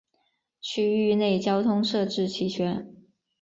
[0.61, 2.91] 区域内交通设置齐全。